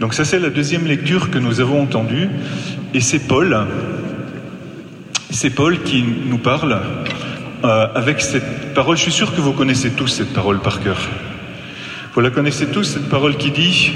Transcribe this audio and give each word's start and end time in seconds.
Donc 0.00 0.14
ça 0.14 0.24
c'est 0.24 0.38
la 0.38 0.48
deuxième 0.48 0.86
lecture 0.86 1.30
que 1.30 1.38
nous 1.38 1.60
avons 1.60 1.82
entendue, 1.82 2.30
et 2.94 3.00
c'est 3.02 3.18
Paul, 3.18 3.66
c'est 5.30 5.50
Paul 5.50 5.82
qui 5.82 6.02
nous 6.02 6.38
parle 6.38 6.80
euh, 7.62 7.86
avec 7.94 8.22
cette 8.22 8.72
parole. 8.72 8.96
Je 8.96 9.02
suis 9.02 9.12
sûr 9.12 9.34
que 9.34 9.42
vous 9.42 9.52
connaissez 9.52 9.90
tous 9.90 10.08
cette 10.08 10.32
parole 10.32 10.60
par 10.60 10.82
cœur. 10.82 11.06
Vous 12.14 12.22
la 12.22 12.30
connaissez 12.30 12.68
tous, 12.68 12.84
cette 12.84 13.10
parole 13.10 13.36
qui 13.36 13.50
dit 13.50 13.92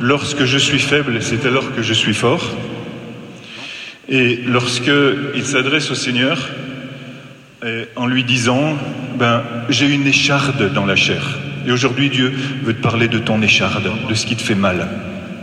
Lorsque 0.00 0.46
je 0.46 0.56
suis 0.56 0.78
faible, 0.78 1.20
c'est 1.20 1.44
alors 1.44 1.74
que 1.74 1.82
je 1.82 1.92
suis 1.92 2.14
fort. 2.14 2.56
Et 4.08 4.40
lorsque 4.46 4.90
il 5.34 5.44
s'adresse 5.44 5.90
au 5.90 5.94
Seigneur 5.94 6.48
en 7.94 8.06
lui 8.06 8.24
disant 8.24 8.78
ben, 9.18 9.42
J'ai 9.68 9.94
une 9.94 10.06
écharde 10.06 10.72
dans 10.72 10.86
la 10.86 10.96
chair. 10.96 11.38
Et 11.66 11.72
aujourd'hui, 11.72 12.08
Dieu 12.08 12.32
veut 12.64 12.74
te 12.74 12.82
parler 12.82 13.06
de 13.06 13.18
ton 13.18 13.42
écharde, 13.42 13.88
de 14.08 14.14
ce 14.14 14.26
qui 14.26 14.34
te 14.34 14.42
fait 14.42 14.56
mal, 14.56 14.88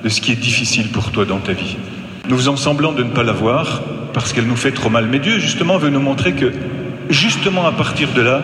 de 0.04 0.10
ce 0.10 0.22
qui 0.22 0.32
est 0.32 0.36
difficile 0.36 0.90
pour 0.90 1.12
toi 1.12 1.26
dans 1.26 1.40
ta 1.40 1.54
vie. 1.54 1.78
Nous 2.28 2.38
faisons 2.38 2.58
semblant 2.58 2.94
de 2.94 3.04
ne 3.04 3.10
pas 3.10 3.24
la 3.24 3.32
voir 3.32 3.82
parce 4.14 4.34
qu'elle 4.34 4.48
nous 4.48 4.56
fait 4.56 4.72
trop 4.72 4.90
mal. 4.90 5.08
Mais 5.10 5.20
Dieu, 5.20 5.40
justement, 5.40 5.78
veut 5.78 5.90
nous 5.90 6.00
montrer 6.00 6.34
que, 6.34 6.52
justement, 7.10 7.66
à 7.66 7.72
partir 7.72 8.10
de 8.14 8.22
là, 8.22 8.44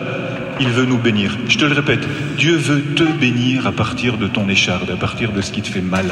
il 0.60 0.68
veut 0.68 0.86
nous 0.86 0.98
bénir. 0.98 1.36
Je 1.48 1.58
te 1.58 1.64
le 1.64 1.74
répète, 1.74 2.06
Dieu 2.36 2.56
veut 2.56 2.82
te 2.94 3.02
bénir 3.02 3.66
à 3.66 3.72
partir 3.72 4.16
de 4.16 4.26
ton 4.26 4.48
écharde, 4.48 4.90
à 4.90 4.96
partir 4.96 5.32
de 5.32 5.40
ce 5.40 5.52
qui 5.52 5.62
te 5.62 5.68
fait 5.68 5.80
mal. 5.80 6.06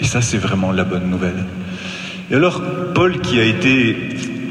Et 0.00 0.04
ça, 0.04 0.20
c'est 0.20 0.38
vraiment 0.38 0.72
la 0.72 0.84
bonne 0.84 1.08
nouvelle. 1.08 1.44
Et 2.30 2.34
alors, 2.34 2.60
Paul, 2.94 3.20
qui 3.20 3.38
a 3.38 3.44
été 3.44 3.96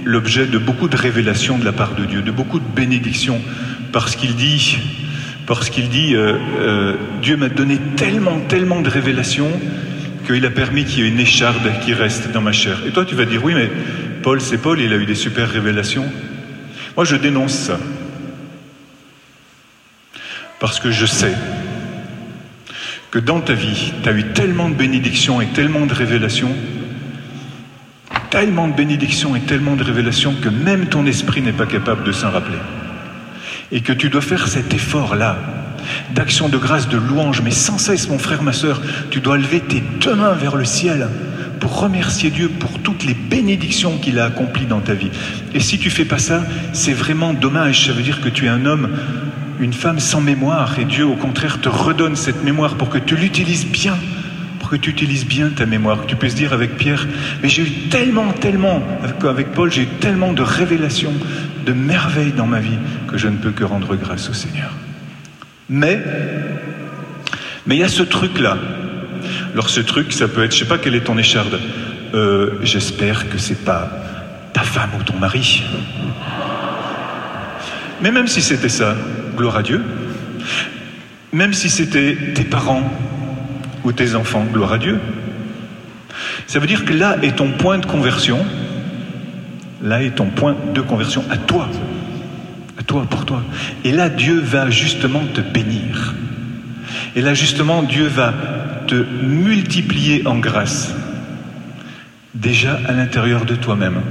l'objet 0.05 0.46
de 0.46 0.58
beaucoup 0.58 0.88
de 0.88 0.96
révélations 0.96 1.58
de 1.58 1.66
la 1.66 1.74
part 1.74 1.94
de 1.96 2.05
Dieu, 2.05 2.22
de 2.22 2.32
beaucoup 2.32 2.60
de 2.60 2.68
bénédictions, 2.76 3.41
parce 3.91 4.16
qu'il 4.16 4.36
dit, 4.36 4.77
parce 5.46 5.70
qu'il 5.70 5.90
dit, 5.90 6.16
euh, 6.16 6.38
euh, 6.60 6.94
Dieu 7.22 7.38
m'a 7.38 7.50
donné 7.50 7.77
tellement, 7.98 8.40
tellement 8.48 8.82
de 8.82 8.90
révélations 8.90 9.52
qu'il 10.26 10.46
a 10.46 10.50
permis 10.50 10.86
qu'il 10.86 11.04
y 11.04 11.08
ait 11.08 11.10
une 11.10 11.20
écharde 11.20 11.72
qui 11.82 11.94
reste 11.94 12.32
dans 12.32 12.42
ma 12.42 12.52
chair. 12.52 12.80
Et 12.86 12.92
toi, 12.92 13.06
tu 13.06 13.16
vas 13.16 13.26
dire, 13.26 13.44
oui, 13.44 13.54
mais 13.54 13.70
Paul, 14.24 14.41
c'est 14.41 14.58
Paul, 14.58 14.82
il 14.82 14.91
a 14.91 14.98
eu 14.98 15.05
des 15.05 15.16
super 15.16 15.49
révélations. 15.49 16.05
Moi, 16.96 17.05
je 17.05 17.16
dénonce 17.16 17.54
ça. 17.54 17.80
Parce 20.60 20.80
que 20.80 20.91
je 20.91 21.05
sais 21.05 21.34
que 23.12 23.20
dans 23.20 23.40
ta 23.40 23.54
vie, 23.54 23.94
tu 24.04 24.10
as 24.10 24.14
eu 24.14 24.24
tellement 24.34 24.68
de 24.68 24.76
bénédictions 24.76 25.40
et 25.41 25.48
tellement 25.48 25.86
de 25.86 25.94
révélations, 25.94 26.55
tellement 28.30 28.68
de 28.68 28.74
bénédictions 28.74 29.36
et 29.36 29.42
tellement 29.42 29.76
de 29.76 29.84
révélations 29.84 30.34
que 30.34 30.49
même 30.49 30.88
ton 30.88 31.05
esprit 31.05 31.42
n'est 31.42 31.54
pas 31.54 31.66
capable 31.66 32.04
de 32.04 32.12
s'en 32.12 32.32
rappeler. 32.32 32.58
Et 33.71 33.82
que 33.82 33.94
tu 33.94 34.10
dois 34.10 34.21
faire 34.21 34.48
cet 34.48 34.74
effort-là, 34.74 35.38
d'action 36.14 36.50
de 36.50 36.58
grâce, 36.58 36.88
de 36.88 36.98
louange, 36.98 37.41
mais 37.41 37.52
sans 37.52 37.78
cesse, 37.78 38.10
mon 38.10 38.20
frère, 38.20 38.44
ma 38.44 38.54
soeur, 38.54 38.82
tu 39.10 39.20
dois 39.20 39.38
lever 39.38 39.60
tes 39.60 39.84
deux 40.02 40.16
mains 40.16 40.34
vers 40.34 40.55
le 40.55 40.66
ciel 40.66 41.08
pour 41.60 41.80
remercier 41.80 42.30
Dieu 42.30 42.50
pour 42.50 42.80
toutes 42.80 43.05
les 43.05 43.14
bénédictions 43.14 43.98
qu'il 43.98 44.20
a 44.20 44.26
accomplies 44.26 44.66
dans 44.66 44.82
ta 44.82 44.94
vie. 44.94 45.10
Et 45.54 45.60
si 45.60 45.80
tu 45.80 45.90
fais 45.90 46.05
pas 46.05 46.20
ça, 46.20 46.44
c'est 46.74 46.94
vraiment 46.94 47.34
dommage. 47.34 47.88
Ça 47.88 47.94
veut 47.94 48.04
dire 48.04 48.22
que 48.22 48.30
tu 48.30 48.46
es 48.46 48.50
un 48.50 48.66
homme 48.66 48.90
une 49.60 49.74
femme 49.74 50.00
sans 50.00 50.22
mémoire 50.22 50.80
et 50.80 50.86
Dieu 50.86 51.05
au 51.05 51.16
contraire 51.16 51.62
te 51.62 51.70
redonne 51.70 52.16
cette 52.16 52.44
mémoire 52.44 52.76
pour 52.76 52.90
que 52.90 52.98
tu 52.98 53.16
l'utilises 53.16 53.66
bien, 53.66 53.96
pour 54.60 54.70
que 54.70 54.76
tu 54.76 54.90
utilises 54.90 55.26
bien 55.26 55.49
ta 55.49 55.66
mémoire, 55.66 56.02
que 56.02 56.08
tu 56.08 56.16
puisses 56.16 56.36
dire 56.36 56.54
avec 56.54 56.76
Pierre, 56.77 57.08
mais 57.42 57.49
j'ai 57.49 57.64
eu 57.64 57.72
tellement, 57.90 58.32
tellement, 58.34 58.82
avec 59.24 59.52
Paul, 59.52 59.72
j'ai 59.72 59.84
eu 59.84 59.88
tellement 59.99 60.34
de 60.34 60.42
révélations, 60.42 61.14
de 61.66 61.74
merveilles 61.74 62.34
dans 62.34 62.48
ma 62.48 62.60
vie 62.60 62.77
que 63.08 63.18
je 63.18 63.27
ne 63.27 63.38
peux 63.38 63.52
que 63.52 63.64
rendre 63.64 63.96
grâce 63.96 64.30
au 64.30 64.34
Seigneur. 64.34 64.72
Mais, 65.69 66.00
mais 67.66 67.75
il 67.75 67.80
y 67.80 67.84
a 67.84 67.88
ce 67.88 68.03
truc-là. 68.03 68.58
Alors 69.53 69.69
ce 69.69 69.80
truc, 69.80 70.13
ça 70.13 70.28
peut 70.28 70.44
être, 70.44 70.53
je 70.53 70.59
sais 70.59 70.66
pas 70.66 70.78
quelle 70.78 70.96
est 70.96 71.06
ton 71.06 71.18
écharde. 71.18 71.59
Euh, 72.13 72.59
j'espère 72.62 73.30
que 73.30 73.38
c'est 73.38 73.66
pas 73.66 73.90
ta 74.53 74.62
femme 74.62 74.91
ou 75.00 75.03
ton 75.03 75.18
mari. 75.18 75.63
Mais 78.02 78.12
même 78.12 78.28
si 78.28 78.42
c'était 78.42 78.70
ça, 78.70 78.96
gloire 79.36 79.58
à 79.58 79.64
Dieu. 79.64 79.81
Même 81.34 81.53
si 81.53 81.70
c'était 81.70 82.18
tes 82.36 82.44
parents 82.44 82.90
ou 83.84 83.92
tes 83.92 84.16
enfants, 84.16 84.46
gloire 84.52 84.74
à 84.74 84.78
Dieu. 84.78 85.00
Ça 86.47 86.59
veut 86.59 86.68
dire 86.68 86.86
que 86.86 86.94
là 86.94 87.18
est 87.22 87.38
ton 87.38 87.52
point 87.52 87.80
de 87.80 87.86
conversion. 87.86 88.46
Là 89.82 90.03
est 90.03 90.16
ton 90.16 90.28
point 90.28 90.56
de 90.74 90.82
conversion 90.82 91.24
à 91.30 91.38
toi. 91.38 91.68
Toi, 92.88 93.06
pour 93.09 93.25
toi. 93.25 93.44
Et 93.84 93.91
là, 93.91 94.09
Dieu 94.09 94.40
va 94.40 94.69
justement 94.69 95.23
te 95.34 95.41
bénir. 95.41 96.13
Et 97.16 97.22
là, 97.22 97.34
justement, 97.34 97.84
Dieu 97.84 98.07
va 98.07 98.34
te 98.88 98.96
multiplier 98.96 100.25
en 100.28 100.38
grâce. 100.38 100.94
Déjà 102.34 102.79
à 102.88 102.91
l'intérieur 102.91 103.46
de 103.46 103.56
toi-même. 103.56 104.01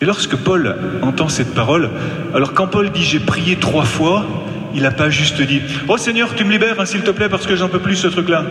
Et 0.00 0.04
lorsque 0.04 0.36
Paul 0.36 0.76
entend 1.02 1.28
cette 1.28 1.54
parole, 1.54 1.90
alors 2.34 2.52
quand 2.52 2.66
Paul 2.66 2.90
dit 2.90 3.02
j'ai 3.02 3.20
prié 3.20 3.56
trois 3.56 3.84
fois, 3.84 4.26
il 4.74 4.82
n'a 4.82 4.90
pas 4.90 5.08
juste 5.08 5.40
dit 5.40 5.62
Oh 5.88 5.96
Seigneur, 5.96 6.34
tu 6.34 6.44
me 6.44 6.50
libères, 6.50 6.78
hein, 6.78 6.84
s'il 6.84 7.02
te 7.02 7.10
plaît, 7.10 7.28
parce 7.28 7.46
que 7.46 7.56
j'en 7.56 7.68
peux 7.68 7.78
plus 7.78 7.96
ce 7.96 8.08
truc-là. 8.08 8.44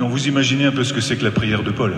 Non, 0.00 0.08
vous 0.08 0.28
imaginez 0.28 0.64
un 0.66 0.70
peu 0.70 0.84
ce 0.84 0.92
que 0.92 1.00
c'est 1.00 1.16
que 1.16 1.24
la 1.24 1.30
prière 1.30 1.62
de 1.62 1.70
Paul. 1.70 1.92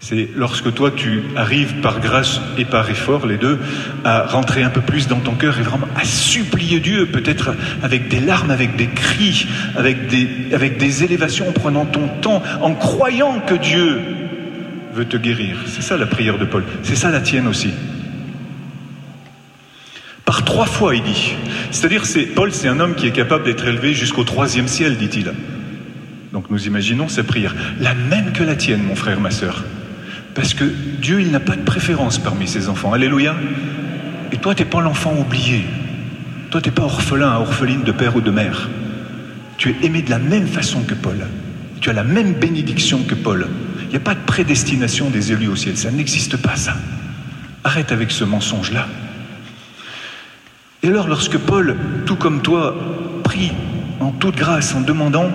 C'est 0.00 0.28
lorsque 0.36 0.72
toi 0.72 0.92
tu 0.94 1.22
arrives 1.36 1.80
par 1.80 2.00
grâce 2.00 2.40
et 2.56 2.64
par 2.64 2.88
effort, 2.88 3.26
les 3.26 3.36
deux, 3.36 3.58
à 4.04 4.22
rentrer 4.26 4.62
un 4.62 4.70
peu 4.70 4.80
plus 4.80 5.08
dans 5.08 5.18
ton 5.18 5.34
cœur 5.34 5.58
et 5.58 5.62
vraiment 5.62 5.88
à 5.96 6.04
supplier 6.04 6.78
Dieu, 6.78 7.06
peut-être 7.06 7.54
avec 7.82 8.08
des 8.08 8.20
larmes, 8.20 8.50
avec 8.50 8.76
des 8.76 8.86
cris, 8.86 9.48
avec 9.76 10.06
des, 10.06 11.04
élévations, 11.04 11.48
en 11.48 11.52
prenant 11.52 11.84
ton 11.84 12.08
temps, 12.20 12.42
en 12.62 12.74
croyant 12.74 13.40
que 13.40 13.54
Dieu 13.54 14.00
veut 14.94 15.04
te 15.04 15.16
guérir. 15.16 15.56
C'est 15.66 15.82
ça 15.82 15.96
la 15.96 16.06
prière 16.06 16.38
de 16.38 16.44
Paul. 16.44 16.64
C'est 16.82 16.96
ça 16.96 17.10
la 17.10 17.20
tienne 17.20 17.48
aussi. 17.48 17.70
Par 20.24 20.44
trois 20.44 20.66
fois, 20.66 20.94
il 20.94 21.02
dit. 21.02 21.34
C'est-à-dire, 21.70 22.06
c'est, 22.06 22.22
Paul, 22.22 22.52
c'est 22.52 22.68
un 22.68 22.80
homme 22.80 22.94
qui 22.94 23.06
est 23.06 23.12
capable 23.12 23.44
d'être 23.44 23.66
élevé 23.66 23.94
jusqu'au 23.94 24.24
troisième 24.24 24.68
ciel, 24.68 24.96
dit-il. 24.96 25.32
Donc 26.32 26.50
nous 26.50 26.66
imaginons 26.66 27.08
sa 27.08 27.24
prière. 27.24 27.54
La 27.80 27.94
même 27.94 28.32
que 28.32 28.44
la 28.44 28.54
tienne, 28.54 28.82
mon 28.82 28.94
frère, 28.94 29.20
ma 29.20 29.30
sœur. 29.30 29.64
Parce 30.38 30.54
que 30.54 30.64
Dieu, 30.64 31.20
il 31.20 31.32
n'a 31.32 31.40
pas 31.40 31.56
de 31.56 31.62
préférence 31.62 32.18
parmi 32.18 32.46
ses 32.46 32.68
enfants. 32.68 32.92
Alléluia. 32.92 33.34
Et 34.30 34.36
toi, 34.36 34.54
tu 34.54 34.62
n'es 34.62 34.68
pas 34.68 34.80
l'enfant 34.80 35.12
oublié. 35.18 35.64
Toi, 36.50 36.60
tu 36.60 36.68
n'es 36.68 36.74
pas 36.76 36.84
orphelin, 36.84 37.34
orpheline 37.38 37.82
de 37.82 37.90
père 37.90 38.14
ou 38.14 38.20
de 38.20 38.30
mère. 38.30 38.70
Tu 39.56 39.70
es 39.70 39.84
aimé 39.84 40.00
de 40.00 40.10
la 40.10 40.20
même 40.20 40.46
façon 40.46 40.82
que 40.82 40.94
Paul. 40.94 41.26
Tu 41.80 41.90
as 41.90 41.92
la 41.92 42.04
même 42.04 42.34
bénédiction 42.34 43.02
que 43.02 43.16
Paul. 43.16 43.48
Il 43.82 43.88
n'y 43.88 43.96
a 43.96 44.00
pas 44.00 44.14
de 44.14 44.20
prédestination 44.20 45.10
des 45.10 45.32
élus 45.32 45.48
au 45.48 45.56
ciel, 45.56 45.76
ça 45.76 45.90
n'existe 45.90 46.36
pas 46.36 46.54
ça. 46.54 46.76
Arrête 47.64 47.90
avec 47.90 48.12
ce 48.12 48.22
mensonge-là. 48.22 48.86
Et 50.84 50.86
alors 50.86 51.08
lorsque 51.08 51.36
Paul, 51.36 51.74
tout 52.06 52.14
comme 52.14 52.42
toi, 52.42 52.76
prie 53.24 53.50
en 53.98 54.12
toute 54.12 54.36
grâce 54.36 54.72
en 54.76 54.82
demandant, 54.82 55.32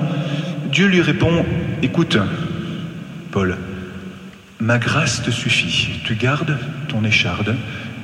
Dieu 0.72 0.88
lui 0.88 1.02
répond, 1.02 1.46
écoute, 1.81 2.18
Paul, 3.31 3.58
ma 4.63 4.78
grâce 4.78 5.22
te 5.22 5.29
suffit. 5.29 6.00
Tu 6.06 6.16
gardes 6.16 6.57
ton 6.88 7.03
écharde 7.03 7.56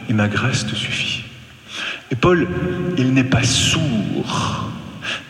et 0.09 0.13
ma 0.13 0.27
grâce 0.27 0.67
te 0.67 0.75
suffit. 0.75 1.23
Et 2.11 2.15
Paul, 2.15 2.47
il 2.97 3.13
n'est 3.13 3.23
pas 3.23 3.43
sourd. 3.43 4.69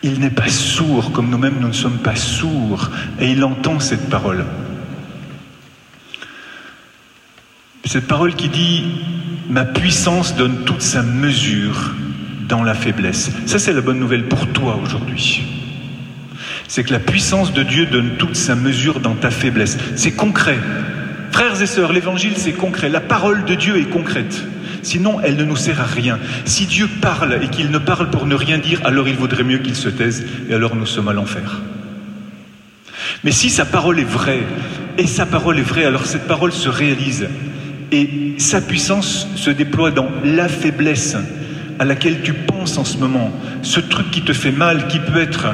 Il 0.02 0.18
n'est 0.18 0.30
pas 0.30 0.48
sourd 0.48 1.12
comme 1.12 1.30
nous-mêmes 1.30 1.58
nous 1.60 1.68
ne 1.68 1.72
sommes 1.72 1.98
pas 1.98 2.16
sourds. 2.16 2.90
Et 3.20 3.30
il 3.30 3.44
entend 3.44 3.78
cette 3.78 4.10
parole. 4.10 4.44
Cette 7.84 8.08
parole 8.08 8.34
qui 8.34 8.48
dit 8.48 8.84
Ma 9.48 9.64
puissance 9.64 10.36
donne 10.36 10.64
toute 10.64 10.82
sa 10.82 11.02
mesure 11.02 11.94
dans 12.48 12.64
la 12.64 12.74
faiblesse. 12.74 13.30
Ça, 13.46 13.60
c'est 13.60 13.72
la 13.72 13.80
bonne 13.80 14.00
nouvelle 14.00 14.26
pour 14.26 14.48
toi 14.48 14.80
aujourd'hui. 14.82 15.42
C'est 16.66 16.82
que 16.84 16.92
la 16.92 17.00
puissance 17.00 17.52
de 17.52 17.62
Dieu 17.62 17.86
donne 17.86 18.16
toute 18.16 18.36
sa 18.36 18.56
mesure 18.56 18.98
dans 19.00 19.14
ta 19.14 19.30
faiblesse. 19.30 19.76
C'est 19.96 20.12
concret. 20.12 20.58
Frères 21.40 21.62
et 21.62 21.66
sœurs, 21.66 21.94
l'évangile, 21.94 22.34
c'est 22.36 22.52
concret. 22.52 22.90
La 22.90 23.00
parole 23.00 23.46
de 23.46 23.54
Dieu 23.54 23.78
est 23.78 23.88
concrète. 23.88 24.44
Sinon, 24.82 25.22
elle 25.22 25.36
ne 25.36 25.44
nous 25.44 25.56
sert 25.56 25.80
à 25.80 25.84
rien. 25.84 26.18
Si 26.44 26.66
Dieu 26.66 26.86
parle 27.00 27.42
et 27.42 27.48
qu'il 27.48 27.70
ne 27.70 27.78
parle 27.78 28.10
pour 28.10 28.26
ne 28.26 28.34
rien 28.34 28.58
dire, 28.58 28.82
alors 28.84 29.08
il 29.08 29.16
vaudrait 29.16 29.42
mieux 29.42 29.56
qu'il 29.56 29.74
se 29.74 29.88
taise 29.88 30.26
et 30.50 30.52
alors 30.52 30.76
nous 30.76 30.84
sommes 30.84 31.08
à 31.08 31.14
l'enfer. 31.14 31.62
Mais 33.24 33.30
si 33.30 33.48
sa 33.48 33.64
parole 33.64 33.98
est 34.00 34.04
vraie, 34.04 34.42
et 34.98 35.06
sa 35.06 35.24
parole 35.24 35.58
est 35.58 35.62
vraie, 35.62 35.86
alors 35.86 36.04
cette 36.04 36.26
parole 36.26 36.52
se 36.52 36.68
réalise. 36.68 37.26
Et 37.90 38.34
sa 38.36 38.60
puissance 38.60 39.26
se 39.34 39.48
déploie 39.48 39.92
dans 39.92 40.10
la 40.22 40.46
faiblesse. 40.46 41.16
À 41.80 41.86
laquelle 41.86 42.20
tu 42.20 42.34
penses 42.34 42.76
en 42.76 42.84
ce 42.84 42.98
moment, 42.98 43.32
ce 43.62 43.80
truc 43.80 44.10
qui 44.10 44.20
te 44.20 44.34
fait 44.34 44.50
mal, 44.52 44.86
qui 44.88 44.98
peut 44.98 45.18
être 45.18 45.46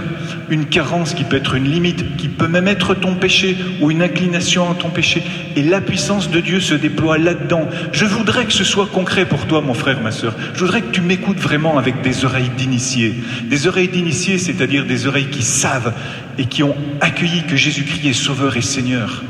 une 0.51 0.67
carence, 0.67 1.15
qui 1.15 1.23
peut 1.23 1.37
être 1.37 1.55
une 1.55 1.71
limite, 1.71 2.17
qui 2.17 2.27
peut 2.27 2.49
même 2.49 2.67
être 2.67 2.95
ton 2.95 3.15
péché 3.15 3.57
ou 3.81 3.93
une 3.93 4.03
inclination 4.03 4.69
à 4.69 4.75
ton 4.75 4.91
péché, 4.91 5.23
et 5.55 5.63
la 5.63 5.81
puissance 5.81 6.29
de 6.29 6.41
Dieu 6.41 6.59
se 6.59 6.75
déploie 6.75 7.17
là-dedans. 7.19 7.69
Je 7.93 8.05
voudrais 8.05 8.45
que 8.45 8.53
ce 8.53 8.65
soit 8.65 8.87
concret 8.87 9.25
pour 9.25 9.47
toi, 9.47 9.61
mon 9.61 9.73
frère, 9.73 10.01
ma 10.01 10.11
soeur. 10.11 10.35
Je 10.55 10.59
voudrais 10.59 10.83
que 10.83 10.91
tu 10.91 11.01
m'écoutes 11.01 11.39
vraiment 11.39 11.79
avec 11.79 12.03
des 12.03 12.25
oreilles 12.25 12.51
d'initiés. 12.57 13.15
Des 13.45 13.69
oreilles 13.69 13.89
d'initiés, 13.89 14.39
c'est-à-dire 14.39 14.85
des 14.85 15.07
oreilles 15.07 15.31
qui 15.31 15.45
savent 15.45 15.95
et 16.39 16.47
qui 16.47 16.65
ont 16.65 16.75
accueilli 17.01 17.45
que 17.45 17.55
Jésus-Christ 17.55 18.05
est 18.05 18.13
Sauveur 18.13 18.57
et 18.57 18.63
Seigneur 18.63 19.23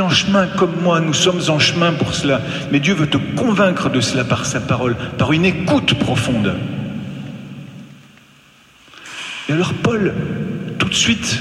en 0.00 0.10
chemin 0.10 0.46
comme 0.46 0.80
moi, 0.82 1.00
nous 1.00 1.14
sommes 1.14 1.40
en 1.48 1.58
chemin 1.58 1.92
pour 1.92 2.14
cela. 2.14 2.40
Mais 2.70 2.80
Dieu 2.80 2.94
veut 2.94 3.08
te 3.08 3.18
convaincre 3.36 3.90
de 3.90 4.00
cela 4.00 4.24
par 4.24 4.46
sa 4.46 4.60
parole, 4.60 4.96
par 5.18 5.32
une 5.32 5.44
écoute 5.44 5.94
profonde. 5.94 6.54
Et 9.48 9.52
alors 9.52 9.74
Paul, 9.74 10.14
tout 10.78 10.88
de 10.88 10.94
suite, 10.94 11.40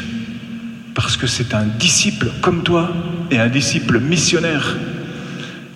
parce 0.94 1.17
que 1.17 1.27
c'est 1.27 1.53
un 1.53 1.65
disciple 1.65 2.31
comme 2.41 2.63
toi 2.63 2.91
et 3.31 3.39
un 3.39 3.50
disciple 3.50 4.00
missionnaire, 4.00 4.77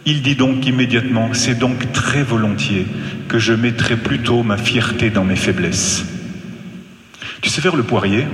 il 0.06 0.21
dit 0.21 0.35
donc 0.35 0.65
immédiatement, 0.65 1.30
c'est 1.33 1.56
donc 1.56 1.91
très 1.91 2.23
volontiers 2.23 2.88
que 3.27 3.39
je 3.39 3.53
mettrai 3.53 3.97
plutôt 3.97 4.44
ma 4.44 4.57
fierté 4.57 5.09
dans 5.09 5.23
mes 5.23 5.35
faiblesses. 5.35 6.06
Tu 7.41 7.50
sais 7.50 7.62
faire 7.62 7.75
le 7.75 7.83
poirier? 7.83 8.25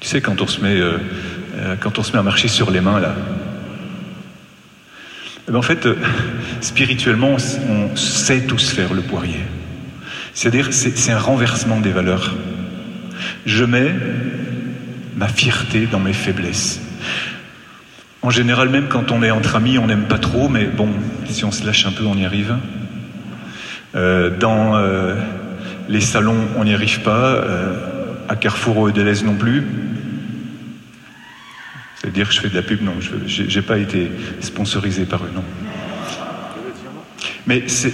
Tu 0.00 0.08
sais 0.08 0.20
quand 0.20 0.40
on 0.40 0.46
se 0.46 0.60
met... 0.60 0.76
Euh, 0.76 0.98
euh, 1.66 1.74
quand 1.78 1.98
on 1.98 2.02
se 2.02 2.12
met 2.12 2.18
à 2.18 2.22
marcher 2.22 2.48
sur 2.48 2.70
les 2.70 2.80
mains, 2.80 3.00
là. 3.00 3.14
Eh 5.48 5.52
ben, 5.52 5.58
en 5.58 5.62
fait, 5.62 5.86
euh, 5.86 5.96
spirituellement, 6.60 7.36
on 7.68 7.96
sait 7.96 8.42
tous 8.42 8.70
faire 8.70 8.94
le 8.94 9.02
poirier. 9.02 9.40
C'est-à-dire, 10.32 10.68
c'est 10.70 11.12
un 11.12 11.18
renversement 11.18 11.80
des 11.80 11.90
valeurs. 11.90 12.34
Je 13.46 13.64
mets 13.64 13.94
ma 15.16 15.28
fierté 15.28 15.86
dans 15.86 15.98
mes 15.98 16.12
faiblesses. 16.12 16.80
En 18.22 18.30
général, 18.30 18.68
même 18.68 18.88
quand 18.88 19.10
on 19.12 19.22
est 19.22 19.30
entre 19.30 19.56
amis, 19.56 19.78
on 19.78 19.86
n'aime 19.86 20.08
pas 20.08 20.18
trop, 20.18 20.48
mais 20.48 20.66
bon, 20.66 20.90
si 21.26 21.44
on 21.44 21.52
se 21.52 21.64
lâche 21.64 21.86
un 21.86 21.92
peu, 21.92 22.04
on 22.04 22.16
y 22.16 22.26
arrive. 22.26 22.56
Euh, 23.94 24.36
dans 24.36 24.78
les 25.88 26.00
salons, 26.00 26.48
on 26.56 26.64
n'y 26.64 26.74
arrive 26.74 27.00
pas. 27.00 27.42
à 28.28 28.36
Carrefour 28.36 28.90
et 28.90 28.92
Deleuze 28.92 29.24
non 29.24 29.36
plus. 29.36 29.64
C'est 32.02 32.12
dire 32.12 32.28
que 32.28 32.34
je 32.34 32.40
fais 32.40 32.48
de 32.48 32.54
la 32.54 32.62
pub, 32.62 32.82
non, 32.82 32.94
je 33.00 33.42
n'ai 33.42 33.62
pas 33.62 33.78
été 33.78 34.10
sponsorisé 34.40 35.06
par 35.06 35.24
eux, 35.24 35.30
non. 35.34 35.44
Mais 37.46 37.64
c'est 37.68 37.92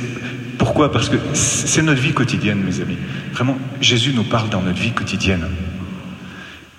pourquoi? 0.58 0.90
Parce 0.90 1.08
que 1.08 1.16
c'est 1.34 1.82
notre 1.82 2.00
vie 2.00 2.12
quotidienne, 2.12 2.62
mes 2.62 2.80
amis. 2.80 2.96
Vraiment, 3.32 3.58
Jésus 3.80 4.12
nous 4.14 4.24
parle 4.24 4.48
dans 4.48 4.62
notre 4.62 4.80
vie 4.80 4.92
quotidienne. 4.92 5.46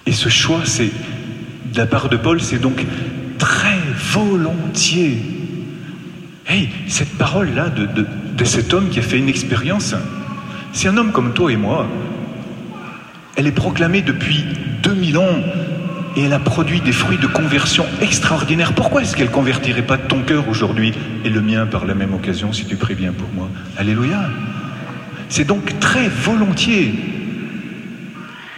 Et 0.05 0.11
ce 0.11 0.29
choix, 0.29 0.61
c'est 0.65 0.91
de 1.71 1.77
la 1.77 1.85
part 1.85 2.09
de 2.09 2.17
Paul, 2.17 2.41
c'est 2.41 2.59
donc 2.59 2.85
très 3.37 3.79
volontiers. 4.11 5.17
Hey, 6.47 6.69
cette 6.87 7.17
parole-là 7.17 7.69
de, 7.69 7.87
de 8.35 8.43
cet 8.43 8.73
homme 8.73 8.89
qui 8.89 8.99
a 8.99 9.01
fait 9.01 9.17
une 9.17 9.29
expérience, 9.29 9.95
c'est 10.73 10.87
un 10.87 10.97
homme 10.97 11.11
comme 11.11 11.33
toi 11.33 11.51
et 11.51 11.57
moi. 11.57 11.87
Elle 13.35 13.47
est 13.47 13.51
proclamée 13.51 14.01
depuis 14.01 14.43
2000 14.83 15.17
ans 15.17 15.39
et 16.15 16.23
elle 16.23 16.33
a 16.33 16.39
produit 16.39 16.81
des 16.81 16.91
fruits 16.91 17.17
de 17.17 17.27
conversion 17.27 17.85
extraordinaires. 18.01 18.73
Pourquoi 18.73 19.01
est-ce 19.01 19.15
qu'elle 19.15 19.31
convertirait 19.31 19.81
pas 19.81 19.97
ton 19.97 20.21
cœur 20.21 20.47
aujourd'hui 20.47 20.93
et 21.25 21.29
le 21.29 21.41
mien 21.41 21.65
par 21.65 21.85
la 21.85 21.95
même 21.95 22.13
occasion 22.13 22.53
si 22.53 22.65
tu 22.65 22.75
pries 22.75 22.95
bien 22.95 23.13
pour 23.13 23.29
moi? 23.33 23.49
Alléluia. 23.77 24.29
C'est 25.29 25.45
donc 25.45 25.79
très 25.79 26.07
volontiers. 26.09 26.93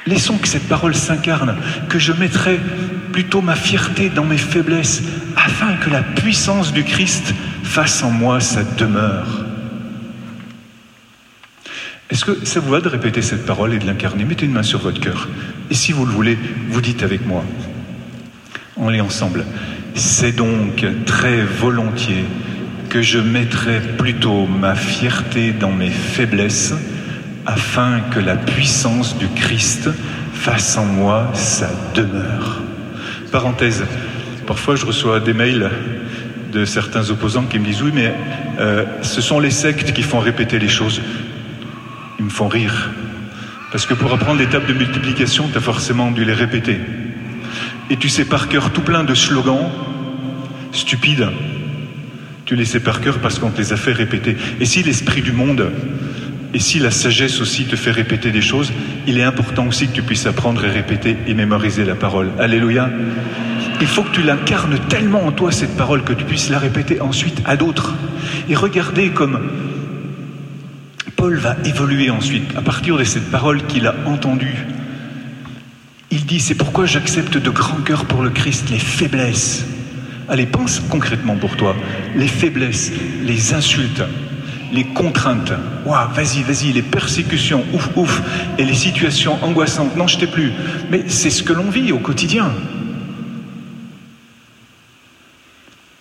Laissons 0.06 0.38
que 0.38 0.48
cette 0.48 0.68
parole 0.68 0.94
s'incarne, 0.94 1.56
que 1.90 1.98
je 1.98 2.12
mettrai 2.12 2.60
plutôt 3.12 3.42
ma 3.42 3.56
fierté 3.56 4.10
dans 4.10 4.26
mes 4.26 4.38
faiblesses, 4.38 5.02
afin 5.38 5.74
que 5.74 5.90
la 5.90 6.04
puissance 6.04 6.74
du 6.74 6.84
Christ 6.84 7.34
fasse 7.64 8.04
en 8.04 8.12
moi 8.12 8.40
sa 8.40 8.64
demeure. 8.64 9.46
Est-ce 12.10 12.26
que 12.26 12.46
ça 12.46 12.60
vous 12.60 12.70
va 12.70 12.82
de 12.82 12.90
répéter 12.90 13.22
cette 13.22 13.46
parole 13.46 13.74
et 13.74 13.80
de 13.80 13.86
l'incarner? 13.86 14.26
Mettez 14.26 14.46
une 14.46 14.52
main 14.52 14.64
sur 14.64 14.80
votre 14.80 15.00
cœur. 15.00 15.28
Et 15.70 15.74
si 15.74 15.92
vous 15.92 16.06
le 16.06 16.12
voulez, 16.12 16.38
vous 16.70 16.82
dites 16.82 17.04
avec 17.04 17.26
moi. 17.26 17.44
On 18.78 18.94
est 18.94 19.02
ensemble. 19.02 19.46
C'est 19.94 20.36
donc 20.36 20.86
très 21.06 21.42
volontiers 21.42 22.26
que 22.90 23.02
je 23.02 23.20
mettrai 23.20 23.80
plutôt 23.98 24.46
ma 24.46 24.76
fierté 24.76 25.52
dans 25.52 25.72
mes 25.72 25.90
faiblesses 25.90 26.74
afin 27.46 28.00
que 28.12 28.20
la 28.20 28.36
puissance 28.36 29.18
du 29.18 29.28
Christ 29.28 29.90
fasse 30.34 30.78
en 30.78 30.86
moi 30.86 31.32
sa 31.34 31.70
demeure. 31.94 32.62
Parenthèse, 33.32 33.84
parfois 34.46 34.76
je 34.76 34.86
reçois 34.86 35.20
des 35.20 35.34
mails 35.34 35.70
de 36.52 36.66
certains 36.66 37.10
opposants 37.10 37.46
qui 37.46 37.60
me 37.60 37.66
disent 37.66 37.82
oui 37.82 37.92
mais 37.94 38.14
euh, 38.60 38.86
ce 39.02 39.22
sont 39.22 39.40
les 39.40 39.52
sectes 39.52 39.94
qui 39.94 40.04
font 40.04 40.20
répéter 40.20 40.60
les 40.60 40.70
choses 40.70 41.02
ils 42.20 42.26
me 42.26 42.30
font 42.30 42.48
rire. 42.48 42.92
Parce 43.76 43.86
que 43.86 43.94
pour 43.94 44.14
apprendre 44.14 44.40
les 44.40 44.48
tables 44.48 44.68
de 44.68 44.74
multiplication, 44.74 45.50
tu 45.52 45.58
as 45.58 45.60
forcément 45.60 46.10
dû 46.10 46.24
les 46.24 46.32
répéter. 46.32 46.78
Et 47.90 47.98
tu 47.98 48.08
sais 48.08 48.24
par 48.24 48.48
cœur 48.48 48.70
tout 48.70 48.80
plein 48.80 49.04
de 49.04 49.14
slogans 49.14 49.70
stupides. 50.72 51.28
Tu 52.46 52.56
les 52.56 52.64
sais 52.64 52.80
par 52.80 53.02
cœur 53.02 53.20
parce 53.20 53.38
qu'on 53.38 53.50
te 53.50 53.58
les 53.58 53.74
a 53.74 53.76
fait 53.76 53.92
répéter. 53.92 54.38
Et 54.62 54.66
si 54.66 54.82
l'esprit 54.82 55.22
du 55.22 55.34
monde, 55.34 55.74
et 56.54 56.60
si 56.60 56.80
la 56.80 56.90
sagesse 56.90 57.42
aussi 57.42 57.66
te 57.66 57.76
fait 57.76 57.92
répéter 57.92 58.32
des 58.32 58.42
choses, 58.42 58.72
il 59.08 59.18
est 59.18 59.24
important 59.24 59.68
aussi 59.68 59.90
que 59.90 59.94
tu 59.96 60.04
puisses 60.04 60.26
apprendre 60.26 60.64
et 60.64 60.72
répéter 60.72 61.18
et 61.28 61.34
mémoriser 61.34 61.84
la 61.84 61.96
parole. 61.96 62.32
Alléluia. 62.40 62.90
Il 63.82 63.88
faut 63.88 64.04
que 64.04 64.16
tu 64.16 64.22
l'incarnes 64.22 64.80
tellement 64.88 65.26
en 65.26 65.34
toi, 65.34 65.52
cette 65.52 65.76
parole, 65.76 66.06
que 66.06 66.14
tu 66.14 66.24
puisses 66.24 66.50
la 66.50 66.60
répéter 66.60 67.02
ensuite 67.02 67.42
à 67.44 67.58
d'autres. 67.58 67.94
Et 68.48 68.56
regarder 68.56 69.10
comme 69.10 69.38
Paul 71.26 71.38
va 71.38 71.58
évoluer 71.66 72.12
ensuite 72.12 72.56
à 72.56 72.62
partir 72.62 73.00
de 73.00 73.04
cette 73.04 73.32
parole 73.32 73.66
qu'il 73.66 73.88
a 73.88 73.96
entendue. 74.06 74.68
Il 76.12 76.24
dit, 76.28 76.40
c'est 76.40 76.54
pourquoi 76.54 76.86
j'accepte 76.86 77.36
de 77.36 77.50
grand 77.50 77.78
cœur 77.78 78.06
pour 78.06 78.22
le 78.22 78.30
Christ 78.30 78.70
les 78.70 78.78
faiblesses. 78.78 79.66
Allez, 80.30 80.46
pense 80.46 80.80
concrètement 80.82 81.36
pour 81.36 81.58
toi. 81.58 81.76
Les 82.16 82.28
faiblesses, 82.28 82.92
les 83.24 83.56
insultes, 83.56 84.04
les 84.72 84.84
contraintes. 84.84 85.54
Waouh, 85.88 86.14
vas-y, 86.14 86.44
vas-y, 86.44 86.72
les 86.72 86.84
persécutions, 86.84 87.66
ouf, 87.74 87.90
ouf, 87.96 88.22
et 88.60 88.64
les 88.64 88.76
situations 88.76 89.44
angoissantes. 89.44 89.98
Non, 89.98 90.06
je 90.06 90.24
plus. 90.28 90.52
Mais 90.92 91.06
c'est 91.08 91.32
ce 91.32 91.42
que 91.42 91.54
l'on 91.54 91.72
vit 91.72 91.92
au 91.92 91.98
quotidien. 91.98 92.52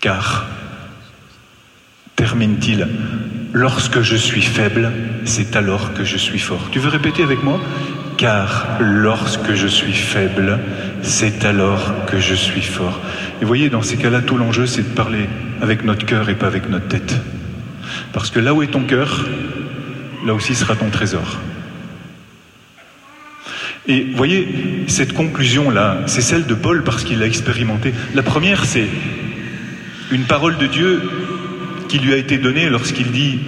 Car, 0.03 0.47
termine-t-il, 2.15 2.87
Lorsque 3.56 4.01
je 4.01 4.17
suis 4.17 4.43
faible, 4.43 4.91
c'est 5.25 5.55
alors 5.55 5.95
que 5.95 6.03
je 6.03 6.17
suis 6.17 6.41
fort. 6.41 6.71
Tu 6.73 6.81
veux 6.81 6.89
répéter 6.89 7.23
avec 7.23 7.45
moi? 7.45 7.61
Car 8.17 8.67
lorsque 8.81 9.55
je 9.55 9.69
suis 9.69 9.93
faible, 9.93 10.59
c'est 11.03 11.45
alors 11.45 11.95
que 12.06 12.19
je 12.19 12.35
suis 12.35 12.63
fort. 12.63 13.01
Et 13.41 13.44
voyez, 13.44 13.70
dans 13.70 13.81
ces 13.81 13.96
cas-là, 13.96 14.23
tout 14.23 14.37
l'enjeu, 14.37 14.67
c'est 14.67 14.82
de 14.82 14.93
parler 14.93 15.29
avec 15.63 15.84
notre 15.84 16.05
cœur 16.05 16.29
et 16.31 16.34
pas 16.34 16.49
avec 16.49 16.69
notre 16.69 16.89
tête. 16.89 17.15
Parce 18.13 18.29
que 18.29 18.41
là 18.41 18.53
où 18.55 18.63
est 18.65 18.73
ton 18.73 18.82
cœur, 18.82 19.25
là 20.27 20.34
aussi 20.34 20.56
sera 20.56 20.75
ton 20.75 20.91
trésor. 20.91 21.39
Et 23.87 24.05
voyez, 24.17 24.84
cette 24.89 25.13
conclusion-là, 25.13 25.99
c'est 26.06 26.23
celle 26.23 26.46
de 26.46 26.55
Paul 26.55 26.82
parce 26.82 27.05
qu'il 27.05 27.20
l'a 27.20 27.27
expérimenté. 27.27 27.94
La 28.17 28.25
première, 28.25 28.65
c'est 28.65 28.89
une 30.11 30.25
parole 30.25 30.58
de 30.58 30.67
Dieu 30.67 31.03
qui 31.94 32.01
lui 32.01 32.13
a 32.13 32.17
été 32.17 32.39
donné 32.39 32.69
lorsqu'il 32.69 33.13
dit 33.13 33.39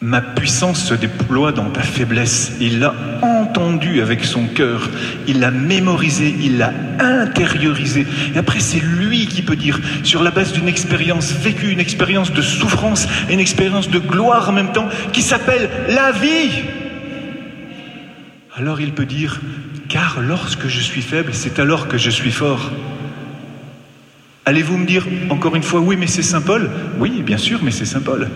Ma 0.00 0.20
puissance 0.20 0.84
se 0.84 0.94
déploie 0.94 1.50
dans 1.50 1.70
ta 1.70 1.82
faiblesse. 1.82 2.52
Il 2.60 2.78
l'a 2.78 2.94
entendu 3.20 4.00
avec 4.00 4.24
son 4.24 4.46
cœur, 4.46 4.88
il 5.26 5.40
l'a 5.40 5.50
mémorisé, 5.50 6.32
il 6.40 6.58
l'a 6.58 6.72
intériorisé. 7.00 8.06
Et 8.32 8.38
après, 8.38 8.60
c'est 8.60 8.78
lui 8.78 9.26
qui 9.26 9.42
peut 9.42 9.56
dire, 9.56 9.80
sur 10.04 10.22
la 10.22 10.30
base 10.30 10.52
d'une 10.52 10.68
expérience 10.68 11.32
vécue, 11.32 11.72
une 11.72 11.80
expérience 11.80 12.32
de 12.32 12.42
souffrance 12.42 13.08
une 13.28 13.40
expérience 13.40 13.90
de 13.90 13.98
gloire 13.98 14.50
en 14.50 14.52
même 14.52 14.70
temps, 14.70 14.88
qui 15.12 15.22
s'appelle 15.22 15.68
la 15.88 16.12
vie. 16.12 16.62
Alors 18.56 18.80
il 18.80 18.92
peut 18.92 19.04
dire, 19.04 19.40
car 19.88 20.20
lorsque 20.20 20.68
je 20.68 20.80
suis 20.80 21.02
faible, 21.02 21.30
c'est 21.34 21.58
alors 21.58 21.88
que 21.88 21.98
je 21.98 22.10
suis 22.10 22.30
fort. 22.30 22.70
Allez-vous 24.48 24.78
me 24.78 24.86
dire 24.86 25.06
encore 25.28 25.56
une 25.56 25.62
fois, 25.62 25.80
oui, 25.80 25.98
mais 26.00 26.06
c'est 26.06 26.22
Saint 26.22 26.40
Paul? 26.40 26.70
Oui, 26.98 27.22
bien 27.22 27.36
sûr, 27.36 27.60
mais 27.62 27.70
c'est 27.70 27.84
Saint 27.84 28.00
Paul. 28.00 28.30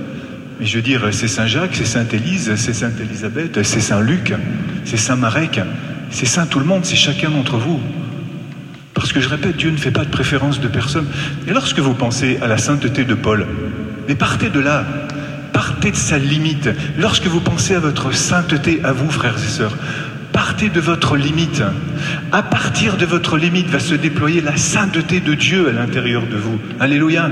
Mais 0.61 0.67
je 0.67 0.77
veux 0.77 0.83
dire, 0.83 1.09
c'est 1.11 1.27
Saint 1.27 1.47
Jacques, 1.47 1.75
c'est 1.75 1.87
Sainte 1.87 2.13
Élise, 2.13 2.55
c'est 2.57 2.75
Sainte 2.75 3.01
Élisabeth, 3.01 3.63
c'est 3.63 3.81
Saint 3.81 4.03
Luc, 4.03 4.35
c'est 4.85 4.99
Saint 4.99 5.17
Marek, 5.17 5.63
c'est 6.11 6.27
Saint 6.27 6.45
tout 6.45 6.59
le 6.59 6.67
monde, 6.67 6.85
c'est 6.85 6.97
chacun 6.97 7.31
d'entre 7.31 7.57
vous. 7.57 7.81
Parce 8.93 9.11
que 9.11 9.23
je 9.23 9.29
répète, 9.31 9.57
Dieu 9.57 9.71
ne 9.71 9.79
fait 9.79 9.91
pas 9.91 10.05
de 10.05 10.11
préférence 10.11 10.61
de 10.61 10.69
personne. 10.69 11.07
Et 11.49 11.53
lorsque 11.53 11.79
vous 11.79 11.95
pensez 11.95 12.39
à 12.43 12.47
la 12.47 12.59
sainteté 12.59 13.05
de 13.05 13.15
Paul, 13.15 13.47
mais 14.07 14.15
partez 14.15 14.51
de 14.51 14.61
là. 14.61 14.85
partez 15.55 15.93
de 15.93 15.97
sa 15.97 16.19
limite. 16.19 16.69
Lorsque 16.99 17.27
vous 17.27 17.41
pensez 17.41 17.75
à 17.75 17.81
votre 17.81 18.15
sainteté, 18.15 18.81
à 18.85 18.93
vous, 18.93 19.11
frères 19.11 19.37
et 19.37 19.49
sœurs, 19.49 19.79
partez 20.45 20.71
de 20.71 20.81
votre 20.81 21.17
limite. 21.17 21.63
À 22.33 22.43
partir 22.43 22.97
de 22.97 23.07
votre 23.07 23.39
limite 23.39 23.69
va 23.69 23.79
se 23.79 23.95
déployer 23.95 24.41
la 24.41 24.57
sainteté 24.57 25.21
de 25.21 25.35
Dieu 25.35 25.69
à 25.69 25.73
l'intérieur 25.73 26.27
de 26.27 26.37
vous. 26.37 26.59
Alléluia. 26.81 27.31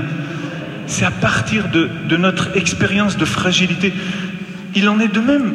C'est 0.87 1.03
à 1.03 1.11
partir 1.11 1.65
de, 1.67 2.15
notre 2.15 2.55
expérience 2.55 3.17
de 3.17 3.25
fragilité. 3.25 3.91
Il 4.75 4.87
en 4.87 5.01
est 5.01 5.13
de 5.13 5.19
même 5.19 5.53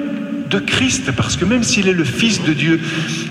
de 0.51 0.59
Christ, 0.59 1.13
parce 1.17 1.39
que 1.39 1.47
même 1.47 1.63
s'il 1.63 1.89
est 1.89 1.95
le 1.95 2.05
Fils 2.05 2.45
de 2.45 2.53
Dieu, 2.53 2.79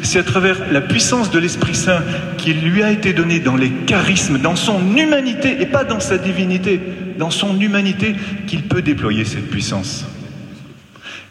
c'est 0.01 0.17
à 0.17 0.23
travers 0.23 0.57
la 0.71 0.81
puissance 0.81 1.29
de 1.29 1.37
l'Esprit 1.37 1.75
Saint 1.75 2.01
qui 2.39 2.51
lui 2.51 2.81
a 2.81 2.89
été 2.89 3.13
donné 3.13 3.39
dans 3.39 3.55
les 3.55 3.69
charismes, 3.69 4.39
dans 4.39 4.55
son 4.55 4.95
humanité, 4.95 5.57
et 5.61 5.67
pas 5.67 5.83
dans 5.83 5.99
sa 5.99 6.17
divinité, 6.17 6.81
dans 7.19 7.29
son 7.29 7.59
humanité, 7.61 8.15
qu'il 8.47 8.63
peut 8.63 8.81
déployer 8.81 9.23
cette 9.23 9.51
puissance. 9.51 10.07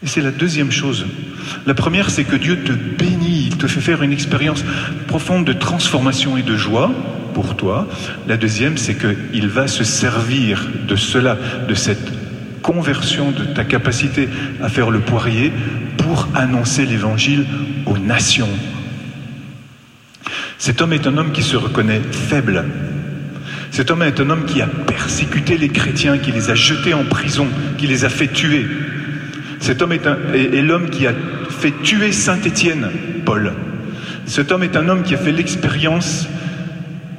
Et 0.05 0.07
c'est 0.07 0.21
la 0.21 0.29
deuxième 0.29 0.71
chose. 0.71 1.07
La 1.65 1.73
première, 1.73 2.11
c'est 2.11 2.25
que 2.25 2.35
Dieu 2.35 2.59
te 2.59 2.71
bénit, 2.71 3.47
il 3.47 3.57
te 3.57 3.65
fait 3.65 3.81
faire 3.81 4.03
une 4.03 4.13
expérience 4.13 4.63
profonde 5.07 5.45
de 5.45 5.53
transformation 5.53 6.37
et 6.37 6.43
de 6.43 6.55
joie 6.55 6.91
pour 7.33 7.55
toi. 7.55 7.87
La 8.27 8.37
deuxième, 8.37 8.77
c'est 8.77 8.95
qu'il 8.95 9.47
va 9.47 9.67
se 9.67 9.83
servir 9.83 10.67
de 10.87 10.95
cela, 10.95 11.39
de 11.67 11.73
cette 11.73 12.11
conversion, 12.61 13.31
de 13.31 13.45
ta 13.45 13.63
capacité 13.63 14.29
à 14.61 14.69
faire 14.69 14.91
le 14.91 14.99
poirier 14.99 15.51
pour 15.97 16.27
annoncer 16.35 16.85
l'évangile 16.85 17.45
aux 17.87 17.97
nations. 17.97 18.49
Cet 20.59 20.81
homme 20.81 20.93
est 20.93 21.07
un 21.07 21.17
homme 21.17 21.31
qui 21.31 21.41
se 21.41 21.57
reconnaît 21.57 22.01
faible. 22.11 22.63
Cet 23.71 23.89
homme 23.89 24.03
est 24.03 24.19
un 24.19 24.29
homme 24.29 24.45
qui 24.45 24.61
a 24.61 24.67
persécuté 24.67 25.57
les 25.57 25.69
chrétiens, 25.69 26.19
qui 26.19 26.31
les 26.31 26.51
a 26.51 26.55
jetés 26.55 26.93
en 26.93 27.05
prison, 27.05 27.47
qui 27.79 27.87
les 27.87 28.05
a 28.05 28.09
fait 28.09 28.27
tuer. 28.27 28.67
Cet 29.65 29.81
homme 29.81 29.93
est, 29.93 30.61
l'homme 30.61 30.91
qui 30.91 31.07
a 31.07 31.13
fait 31.49 31.73
tuer 31.81 32.11
Saint 32.11 32.39
Étienne, 32.39 32.87
Paul. 33.25 33.51
Cet 34.27 34.51
homme 34.51 34.61
est 34.61 34.75
un 34.77 34.87
homme 34.89 35.01
qui 35.01 35.15
a 35.15 35.17
fait 35.17 35.31
l'expérience 35.31 36.27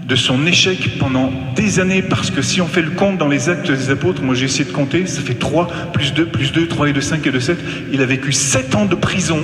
de 0.07 0.15
son 0.15 0.47
échec 0.47 0.97
pendant 1.01 1.33
des 1.57 1.81
années, 1.81 2.03
parce 2.03 2.31
que 2.31 2.43
si 2.43 2.61
on 2.61 2.69
fait 2.69 2.83
le 2.83 2.91
compte 2.91 3.19
dans 3.19 3.27
les 3.27 3.49
actes 3.49 3.73
des 3.73 3.91
apôtres, 3.91 4.23
moi 4.23 4.37
j'ai 4.37 4.45
essayé 4.45 4.65
de 4.65 4.71
compter, 4.71 5.07
ça 5.07 5.23
fait 5.23 5.35
3 5.35 5.67
plus 5.93 6.15
2 6.15 6.27
plus 6.27 6.53
2, 6.53 6.69
3 6.69 6.91
et 6.91 6.93
2, 6.93 7.01
5 7.01 7.27
et 7.27 7.33
2, 7.33 7.41
7, 7.41 7.59
il 7.93 8.01
a 8.01 8.07
vécu 8.07 8.31
7 8.31 8.77
ans 8.77 8.85
de 8.85 8.95
prison 8.95 9.41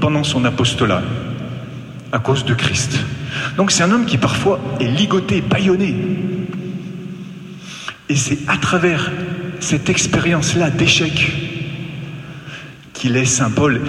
pendant 0.00 0.22
son 0.22 0.44
apostolat, 0.44 1.02
à 2.12 2.18
cause 2.18 2.44
de 2.44 2.52
Christ. 2.52 3.00
Donc 3.56 3.70
c'est 3.70 3.82
un 3.82 3.90
homme 3.90 4.04
qui 4.04 4.18
parfois 4.18 4.60
est 4.78 4.88
ligoté, 4.88 5.40
baïonné. 5.40 5.96
Et 8.10 8.14
c'est 8.14 8.40
à 8.46 8.58
travers 8.58 9.10
cette 9.58 9.88
expérience-là 9.88 10.68
d'échec 10.68 11.51
qu'il 13.02 13.16
est 13.16 13.24
Saint 13.24 13.50
Paul. 13.50 13.80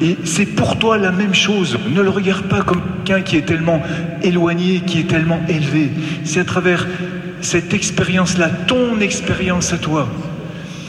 Et 0.00 0.16
c'est 0.24 0.46
pour 0.46 0.78
toi 0.78 0.96
la 0.96 1.12
même 1.12 1.34
chose. 1.34 1.78
Ne 1.94 2.00
le 2.00 2.08
regarde 2.08 2.48
pas 2.48 2.62
comme 2.62 2.80
quelqu'un 3.04 3.22
qui 3.22 3.36
est 3.36 3.42
tellement 3.42 3.82
éloigné, 4.22 4.80
qui 4.80 5.00
est 5.00 5.08
tellement 5.08 5.42
élevé. 5.46 5.90
C'est 6.24 6.40
à 6.40 6.44
travers 6.44 6.86
cette 7.42 7.74
expérience-là, 7.74 8.48
ton 8.48 8.98
expérience 9.00 9.74
à 9.74 9.78
toi, 9.78 10.08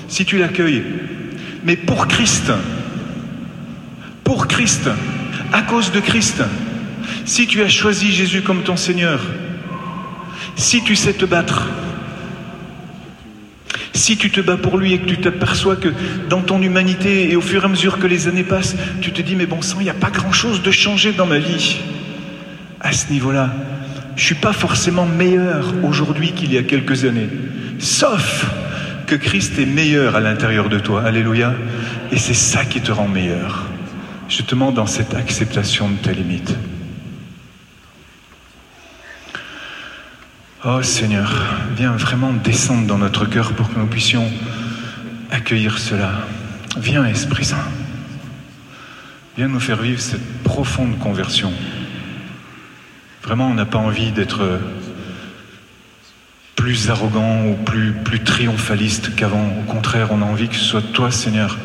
si 0.07 0.23
tu 0.23 0.37
l'accueilles. 0.37 0.81
Mais 1.65 1.75
pour 1.75 2.07
Christ, 2.07 2.53
pour 4.23 4.47
Christ, 4.47 4.89
à 5.51 5.61
cause 5.61 5.91
de 5.91 5.99
Christ, 5.99 6.41
si 7.25 7.47
tu 7.47 7.63
as 7.63 7.69
choisi 7.69 8.13
Jésus 8.13 8.43
comme 8.43 8.63
ton 8.63 8.77
Seigneur, 8.77 9.19
si 10.55 10.81
tu 10.83 10.95
sais 10.95 11.11
te 11.11 11.25
battre, 11.25 11.67
si 13.93 14.17
tu 14.17 14.31
te 14.31 14.41
bats 14.41 14.57
pour 14.57 14.77
lui 14.77 14.93
et 14.93 14.99
que 14.99 15.05
tu 15.05 15.17
t'aperçois 15.17 15.75
que 15.75 15.89
dans 16.29 16.41
ton 16.41 16.61
humanité 16.61 17.31
et 17.31 17.35
au 17.35 17.41
fur 17.41 17.61
et 17.61 17.65
à 17.65 17.69
mesure 17.69 17.99
que 17.99 18.07
les 18.07 18.27
années 18.27 18.43
passent, 18.43 18.75
tu 19.01 19.11
te 19.11 19.21
dis 19.21 19.35
mais 19.35 19.45
bon 19.45 19.61
sang, 19.61 19.77
il 19.79 19.83
n'y 19.83 19.89
a 19.89 19.95
pas 19.95 20.09
grand-chose 20.09 20.61
de 20.61 20.71
changé 20.71 21.11
dans 21.11 21.27
ma 21.27 21.39
vie. 21.39 21.77
À 22.81 22.91
ce 22.91 23.11
niveau-là, 23.11 23.53
je 24.15 24.21
ne 24.21 24.25
suis 24.25 24.35
pas 24.35 24.53
forcément 24.53 25.05
meilleur 25.05 25.73
aujourd'hui 25.83 26.33
qu'il 26.33 26.51
y 26.51 26.57
a 26.57 26.63
quelques 26.63 27.05
années. 27.05 27.29
Sauf 27.79 28.45
que 29.07 29.15
Christ 29.15 29.57
est 29.59 29.65
meilleur 29.65 30.15
à 30.15 30.19
l'intérieur 30.19 30.69
de 30.69 30.79
toi. 30.79 31.03
Alléluia. 31.03 31.53
Et 32.11 32.17
c'est 32.17 32.33
ça 32.33 32.65
qui 32.65 32.81
te 32.81 32.91
rend 32.91 33.07
meilleur. 33.07 33.63
Justement 34.29 34.71
dans 34.71 34.85
cette 34.85 35.13
acceptation 35.13 35.89
de 35.89 35.95
tes 35.95 36.13
limites. 36.13 36.55
Oh 40.65 40.81
Seigneur, 40.81 41.29
viens 41.75 41.91
vraiment 41.91 42.31
descendre 42.31 42.87
dans 42.87 42.97
notre 42.97 43.25
cœur 43.25 43.51
pour 43.51 43.67
que 43.67 43.77
nous 43.77 43.85
puissions 43.85 44.31
accueillir 45.29 45.77
cela. 45.77 46.25
Viens 46.77 47.03
Esprit 47.03 47.43
Saint. 47.43 47.67
Viens 49.35 49.49
nous 49.49 49.59
faire 49.59 49.81
vivre 49.81 49.99
cette 49.99 50.41
profonde 50.43 50.97
conversion. 50.99 51.51
Vraiment, 53.23 53.49
on 53.49 53.55
n'a 53.55 53.65
pas 53.65 53.77
envie 53.77 54.13
d'être 54.13 54.57
plus 56.55 56.89
arrogant 56.89 57.45
ou 57.45 57.55
plus, 57.55 57.91
plus 57.91 58.23
triomphaliste 58.23 59.15
qu'avant. 59.17 59.57
Au 59.59 59.69
contraire, 59.69 60.13
on 60.13 60.21
a 60.21 60.25
envie 60.25 60.47
que 60.47 60.55
ce 60.55 60.63
soit 60.63 60.93
toi, 60.93 61.11
Seigneur, 61.11 61.57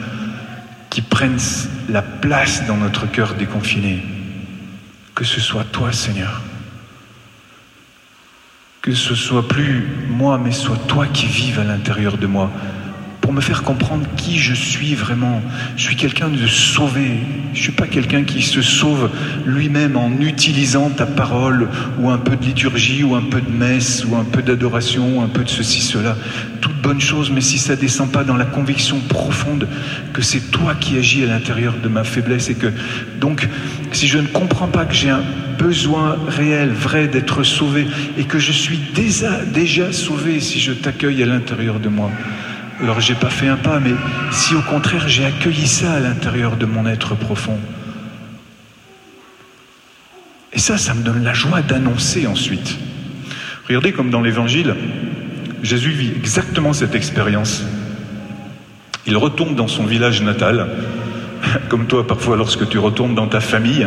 qui 0.91 1.03
prenne 1.03 1.39
la 1.89 2.03
place 2.03 2.67
dans 2.67 2.77
notre 2.77 3.07
cœur 3.07 3.35
déconfiné. 3.35 4.03
Que 5.15 5.23
ce 5.23 5.41
soit 5.41 5.63
toi, 5.71 5.93
Seigneur 5.93 6.43
que 8.83 8.93
ce 8.93 9.15
soit 9.15 9.47
plus 9.47 9.87
moi, 10.09 10.39
mais 10.39 10.53
soit 10.53 10.79
toi 10.87 11.07
qui 11.07 11.27
vives 11.27 11.61
à 11.61 11.65
l'intérieur 11.65 12.17
de 12.17 12.27
moi, 12.27 12.51
pour 13.29 13.35
me 13.35 13.43
faire 13.43 13.63
comprendre 13.63 14.07
qui 14.17 14.39
je 14.39 14.55
suis 14.55 14.95
vraiment. 14.95 15.43
Je 15.77 15.83
suis 15.83 15.97
quelqu'un 15.97 16.31
de 16.31 16.47
sauvé. 16.47 17.19
Je 17.53 17.59
ne 17.59 17.63
suis 17.63 17.73
pas 17.73 17.87
quelqu'un 17.87 18.25
qui 18.25 18.41
se 18.41 18.63
sauve 18.63 19.11
lui-même 19.45 19.99
en 19.99 20.11
utilisant 20.19 20.89
ta 20.89 21.05
parole, 21.05 21.69
ou 22.01 22.09
un 22.09 22.17
peu 22.17 22.37
de 22.37 22.45
liturgie, 22.47 23.05
ou 23.05 23.15
un 23.17 23.21
peu 23.21 23.43
de 23.43 23.51
messe, 23.51 24.07
ou 24.07 24.17
un 24.17 24.25
peu 24.25 24.41
d'adoration, 24.41 25.19
ou 25.19 25.21
un 25.21 25.29
peu 25.29 25.45
de 25.45 25.51
ceci, 25.51 25.83
cela. 25.83 26.17
Toute 26.63 26.81
bonne 26.81 27.03
chose, 27.03 27.31
mais 27.31 27.43
si 27.43 27.59
ça 27.59 27.77
ne 27.77 27.81
descend 27.81 28.11
pas 28.11 28.25
dans 28.25 28.39
la 28.39 28.47
conviction 28.47 28.99
profonde 28.99 29.69
que 30.15 30.23
c'est 30.23 30.51
toi 30.51 30.75
qui 30.75 30.97
agis 30.97 31.23
à 31.23 31.27
l'intérieur 31.27 31.75
de 31.83 31.89
ma 31.89 32.05
faiblesse, 32.05 32.49
et 32.49 32.55
que 32.55 32.73
donc, 33.21 33.47
si 33.93 34.09
je 34.09 34.17
ne 34.17 34.27
comprends 34.29 34.69
pas 34.69 34.87
que 34.87 34.95
j'ai 34.95 35.11
un 35.11 35.23
besoin 35.59 36.17
réel, 36.29 36.71
vrai 36.71 37.09
d'être 37.09 37.43
sauvé 37.43 37.89
et 38.17 38.25
que 38.25 38.39
je 38.39 38.53
suis 38.53 38.79
déjà, 38.95 39.45
déjà 39.45 39.93
sauvé 39.93 40.41
si 40.41 40.61
je 40.61 40.73
t'accueille 40.73 41.23
à 41.23 41.27
l'intérieur 41.27 41.79
de 41.79 41.91
moi. 41.91 42.11
Alors 42.81 43.01
j'ai 43.01 43.15
pas 43.15 43.31
fait 43.31 43.49
un 43.49 43.57
pas, 43.57 43.81
mais 43.81 43.93
si 44.31 44.55
au 44.55 44.63
contraire 44.63 45.09
j'ai 45.09 45.25
accueilli 45.25 45.67
ça 45.67 45.95
à 45.95 46.01
l'intérieur 46.01 46.57
de 46.57 46.67
mon 46.67 46.87
être 46.87 47.17
profond. 47.17 47.59
Et 50.53 50.59
ça, 50.59 50.79
ça 50.79 50.95
me 50.95 51.03
donne 51.03 51.25
la 51.25 51.35
joie 51.35 51.61
d'annoncer 51.61 52.27
ensuite. 52.27 52.79
Regardez 53.67 53.93
comme 53.93 54.11
dans 54.11 54.23
l'Évangile, 54.23 54.75
Jésus 55.63 55.91
vit 55.91 56.13
exactement 56.17 56.73
cette 56.73 56.95
expérience. 56.95 57.65
Il 59.07 59.17
retourne 59.17 59.55
dans 59.57 59.69
son 59.69 59.85
village 59.85 60.23
natal, 60.23 60.69
comme 61.69 61.87
toi 61.87 62.07
parfois 62.07 62.37
lorsque 62.37 62.69
tu 62.69 62.79
retournes 62.79 63.15
dans 63.15 63.27
ta 63.27 63.41
famille, 63.41 63.87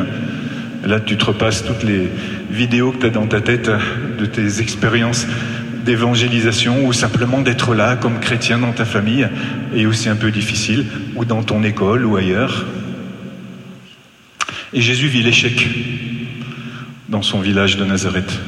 Là, 0.83 0.99
tu 0.99 1.15
te 1.15 1.25
repasses 1.25 1.63
toutes 1.63 1.83
les 1.83 2.09
vidéos 2.49 2.91
que 2.91 2.97
tu 2.97 3.05
as 3.05 3.09
dans 3.11 3.27
ta 3.27 3.39
tête 3.39 3.69
de 4.19 4.25
tes 4.25 4.61
expériences 4.61 5.27
d'évangélisation 5.83 6.85
ou 6.85 6.93
simplement 6.93 7.41
d'être 7.41 7.73
là 7.73 7.95
comme 7.95 8.19
chrétien 8.19 8.59
dans 8.59 8.71
ta 8.71 8.85
famille 8.85 9.27
et 9.75 9.85
aussi 9.85 10.09
un 10.09 10.15
peu 10.15 10.31
difficile, 10.31 10.85
ou 11.15 11.25
dans 11.25 11.43
ton 11.43 11.63
école 11.63 12.05
ou 12.05 12.15
ailleurs. 12.15 12.65
Et 14.73 14.81
Jésus 14.81 15.07
vit 15.07 15.23
l'échec 15.23 15.67
dans 17.09 17.21
son 17.21 17.41
village 17.41 17.77
de 17.77 17.83
Nazareth. 17.83 18.39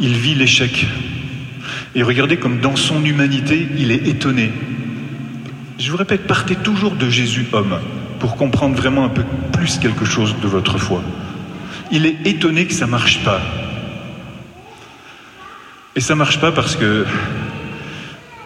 Il 0.00 0.14
vit 0.14 0.34
l'échec. 0.34 0.86
Et 1.94 2.02
regardez 2.02 2.36
comme 2.36 2.60
dans 2.60 2.76
son 2.76 3.04
humanité, 3.04 3.68
il 3.78 3.92
est 3.92 4.06
étonné. 4.08 4.52
Je 5.78 5.90
vous 5.90 5.96
répète, 5.96 6.26
partez 6.26 6.56
toujours 6.56 6.96
de 6.96 7.08
Jésus 7.08 7.46
homme 7.52 7.78
pour 8.18 8.36
comprendre 8.36 8.76
vraiment 8.76 9.04
un 9.04 9.08
peu 9.08 9.22
plus 9.52 9.78
quelque 9.78 10.04
chose 10.04 10.34
de 10.42 10.48
votre 10.48 10.78
foi. 10.78 11.02
Il 11.92 12.04
est 12.04 12.26
étonné 12.26 12.66
que 12.66 12.74
ça 12.74 12.86
ne 12.86 12.90
marche 12.90 13.22
pas. 13.24 13.40
Et 15.96 16.00
ça 16.00 16.14
marche 16.14 16.40
pas 16.40 16.52
parce 16.52 16.76
que, 16.76 17.04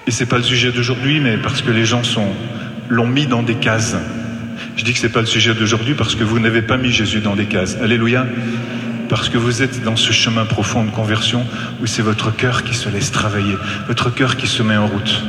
et 0.07 0.11
ce 0.11 0.21
n'est 0.21 0.29
pas 0.29 0.39
le 0.39 0.43
sujet 0.43 0.73
d'aujourd'hui, 0.73 1.21
mais 1.21 1.37
parce 1.37 1.63
que 1.63 1.71
les 1.71 1.85
gens 1.85 2.03
sont, 2.03 2.29
l'ont 2.89 3.07
mis 3.07 3.27
dans 3.27 3.43
des 3.43 3.57
cases. 3.57 3.97
Je 4.77 4.85
dis 4.85 4.93
que 4.93 4.99
ce 4.99 5.07
n'est 5.07 5.13
pas 5.13 5.21
le 5.21 5.27
sujet 5.27 5.55
d'aujourd'hui 5.55 5.95
parce 5.95 6.15
que 6.15 6.25
vous 6.25 6.39
n'avez 6.39 6.63
pas 6.63 6.77
mis 6.77 6.91
Jésus 6.91 7.21
dans 7.21 7.37
des 7.37 7.47
cases. 7.47 7.77
Alléluia. 7.83 8.27
Parce 9.09 9.29
que 9.29 9.37
vous 9.37 9.63
êtes 9.63 9.83
dans 9.83 9.97
ce 9.97 10.13
chemin 10.13 10.47
profond 10.47 10.85
de 10.85 10.91
conversion 10.91 11.45
où 11.83 11.87
c'est 11.87 12.03
votre 12.03 12.35
cœur 12.35 12.63
qui 12.63 12.75
se 12.75 12.89
laisse 12.89 13.11
travailler, 13.11 13.57
votre 13.87 14.09
cœur 14.15 14.37
qui 14.37 14.47
se 14.47 14.63
met 14.63 14.77
en 14.77 14.87
route. 14.87 15.23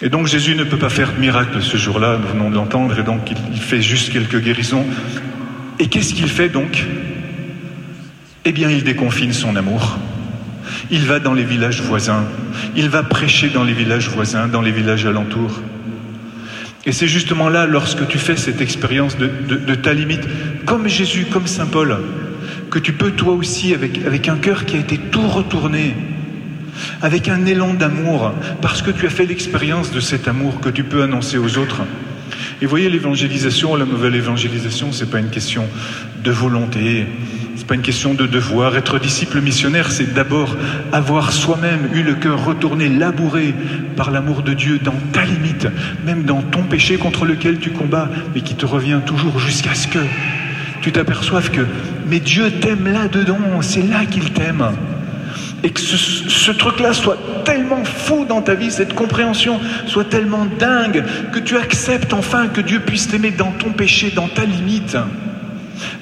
Et 0.00 0.08
donc 0.08 0.26
Jésus 0.26 0.54
ne 0.54 0.64
peut 0.64 0.78
pas 0.78 0.88
faire 0.88 1.12
de 1.12 1.18
miracle 1.18 1.62
ce 1.62 1.76
jour-là, 1.76 2.18
nous 2.20 2.28
venons 2.28 2.50
de 2.50 2.54
l'entendre, 2.54 2.98
et 2.98 3.02
donc 3.02 3.30
il 3.52 3.60
fait 3.60 3.82
juste 3.82 4.12
quelques 4.12 4.40
guérisons. 4.40 4.86
Et 5.78 5.88
qu'est-ce 5.88 6.14
qu'il 6.14 6.28
fait 6.28 6.48
donc? 6.48 6.86
Eh 8.44 8.52
bien, 8.52 8.70
il 8.70 8.84
déconfine 8.84 9.32
son 9.32 9.56
amour. 9.56 9.98
Il 10.90 11.04
va 11.04 11.18
dans 11.18 11.34
les 11.34 11.44
villages 11.44 11.80
voisins. 11.82 12.24
Il 12.76 12.88
va 12.88 13.02
prêcher 13.02 13.48
dans 13.48 13.64
les 13.64 13.72
villages 13.72 14.08
voisins, 14.08 14.46
dans 14.46 14.62
les 14.62 14.70
villages 14.70 15.06
alentours. 15.06 15.60
Et 16.84 16.92
c'est 16.92 17.08
justement 17.08 17.48
là, 17.48 17.66
lorsque 17.66 18.06
tu 18.06 18.18
fais 18.18 18.36
cette 18.36 18.60
expérience 18.60 19.16
de, 19.18 19.74
ta 19.74 19.92
limite, 19.92 20.22
comme 20.64 20.86
Jésus, 20.86 21.26
comme 21.30 21.48
Saint 21.48 21.66
Paul, 21.66 21.98
que 22.70 22.78
tu 22.78 22.92
peux 22.92 23.10
toi 23.10 23.32
aussi, 23.32 23.74
avec, 23.74 24.04
avec 24.06 24.28
un 24.28 24.36
cœur 24.36 24.64
qui 24.64 24.76
a 24.76 24.80
été 24.80 24.96
tout 24.96 25.26
retourné, 25.26 25.94
avec 27.02 27.28
un 27.28 27.44
élan 27.44 27.74
d'amour, 27.74 28.32
parce 28.62 28.82
que 28.82 28.92
tu 28.92 29.06
as 29.06 29.10
fait 29.10 29.26
l'expérience 29.26 29.90
de 29.90 29.98
cet 29.98 30.28
amour 30.28 30.60
que 30.60 30.68
tu 30.68 30.84
peux 30.84 31.02
annoncer 31.02 31.38
aux 31.38 31.58
autres. 31.58 31.82
Et 32.62 32.66
voyez, 32.66 32.88
l'évangélisation, 32.88 33.74
la 33.74 33.84
nouvelle 33.84 34.14
évangélisation, 34.14 34.92
c'est 34.92 35.10
pas 35.10 35.18
une 35.18 35.30
question 35.30 35.64
de 36.22 36.30
volonté, 36.30 37.06
c'est 37.56 37.66
pas 37.66 37.74
une 37.74 37.82
question 37.82 38.14
de 38.14 38.26
devoir. 38.26 38.76
Être 38.76 38.98
disciple 38.98 39.40
missionnaire, 39.40 39.90
c'est 39.90 40.12
d'abord 40.12 40.56
avoir 40.92 41.32
soi-même 41.32 41.88
eu 41.94 42.02
le 42.02 42.14
cœur 42.14 42.44
retourné, 42.44 42.88
labouré 42.88 43.54
par 43.96 44.10
l'amour 44.10 44.42
de 44.42 44.52
Dieu 44.52 44.78
dans 44.78 44.94
ta 45.12 45.24
limite, 45.24 45.66
même 46.04 46.24
dans 46.24 46.42
ton 46.42 46.64
péché 46.64 46.98
contre 46.98 47.24
lequel 47.24 47.58
tu 47.58 47.70
combats, 47.70 48.10
mais 48.34 48.42
qui 48.42 48.54
te 48.54 48.66
revient 48.66 49.00
toujours 49.06 49.38
jusqu'à 49.38 49.74
ce 49.74 49.88
que 49.88 50.00
tu 50.82 50.92
t'aperçoives 50.92 51.50
que, 51.50 51.62
mais 52.08 52.20
Dieu 52.20 52.50
t'aime 52.60 52.86
là-dedans, 52.86 53.38
c'est 53.62 53.82
là 53.82 54.04
qu'il 54.04 54.32
t'aime. 54.32 54.64
Et 55.64 55.70
que 55.70 55.80
ce, 55.80 55.96
ce 55.96 56.50
truc-là 56.52 56.92
soit 56.92 57.18
tellement 57.44 57.84
fou 57.84 58.26
dans 58.28 58.42
ta 58.42 58.54
vie, 58.54 58.70
cette 58.70 58.94
compréhension 58.94 59.58
soit 59.86 60.04
tellement 60.04 60.46
dingue, 60.58 61.02
que 61.32 61.38
tu 61.38 61.56
acceptes 61.56 62.12
enfin 62.12 62.48
que 62.48 62.60
Dieu 62.60 62.80
puisse 62.80 63.08
t'aimer 63.08 63.30
dans 63.30 63.50
ton 63.50 63.70
péché, 63.70 64.12
dans 64.14 64.28
ta 64.28 64.44
limite, 64.44 64.96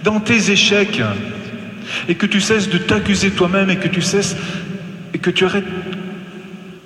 dans 0.02 0.20
tes 0.20 0.50
échecs 0.50 1.00
et 2.08 2.14
que 2.14 2.26
tu 2.26 2.40
cesses 2.40 2.68
de 2.68 2.78
t'accuser 2.78 3.30
toi-même 3.30 3.70
et 3.70 3.76
que 3.76 3.88
tu 3.88 4.02
cesses 4.02 4.36
et 5.12 5.18
que 5.18 5.30
tu 5.30 5.44
arrêtes 5.44 5.64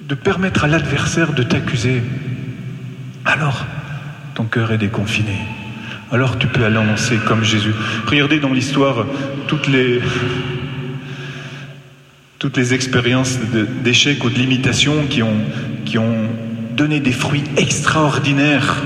de 0.08 0.14
permettre 0.14 0.64
à 0.64 0.68
l'adversaire 0.68 1.32
de 1.32 1.42
t'accuser, 1.42 2.02
alors 3.24 3.66
ton 4.34 4.44
cœur 4.44 4.72
est 4.72 4.78
déconfiné. 4.78 5.36
Alors 6.10 6.38
tu 6.38 6.46
peux 6.46 6.64
aller 6.64 6.78
annoncer 6.78 7.16
comme 7.26 7.44
Jésus. 7.44 7.74
Regardez 8.06 8.40
dans 8.40 8.52
l'histoire 8.52 9.04
toutes 9.46 9.68
les, 9.68 10.00
toutes 12.38 12.56
les 12.56 12.72
expériences 12.72 13.38
d'échecs 13.84 14.24
ou 14.24 14.30
de 14.30 14.38
limitations 14.38 15.06
qui 15.10 15.22
ont, 15.22 15.36
qui 15.84 15.98
ont 15.98 16.28
donné 16.74 17.00
des 17.00 17.12
fruits 17.12 17.44
extraordinaires 17.56 18.82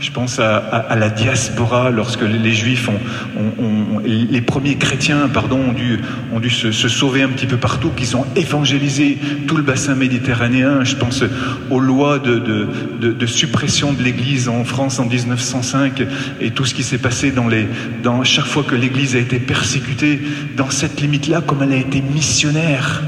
je 0.00 0.10
pense 0.10 0.38
à, 0.38 0.96
la 0.96 1.10
diaspora, 1.10 1.90
lorsque 1.90 2.22
les 2.22 2.52
Juifs 2.54 2.88
ont, 2.88 4.00
les 4.02 4.40
premiers 4.40 4.76
chrétiens, 4.76 5.28
pardon, 5.28 5.60
ont 6.32 6.40
dû, 6.40 6.50
se, 6.50 6.72
sauver 6.72 7.22
un 7.22 7.28
petit 7.28 7.46
peu 7.46 7.58
partout, 7.58 7.90
qu'ils 7.90 8.16
ont 8.16 8.24
évangélisé 8.34 9.18
tout 9.46 9.58
le 9.58 9.62
bassin 9.62 9.94
méditerranéen. 9.94 10.84
Je 10.84 10.96
pense 10.96 11.22
aux 11.68 11.80
lois 11.80 12.18
de, 12.18 12.38
de, 12.38 13.26
suppression 13.26 13.92
de 13.92 14.02
l'Église 14.02 14.48
en 14.48 14.64
France 14.64 14.98
en 14.98 15.04
1905 15.04 16.02
et 16.40 16.50
tout 16.50 16.64
ce 16.64 16.72
qui 16.72 16.82
s'est 16.82 16.98
passé 16.98 17.30
dans 17.30 17.46
les, 17.46 17.68
dans 18.02 18.24
chaque 18.24 18.46
fois 18.46 18.62
que 18.62 18.74
l'Église 18.74 19.16
a 19.16 19.18
été 19.18 19.38
persécutée, 19.38 20.20
dans 20.56 20.70
cette 20.70 21.00
limite-là, 21.02 21.42
comme 21.42 21.62
elle 21.62 21.72
a 21.72 21.76
été 21.76 22.00
missionnaire. 22.00 23.02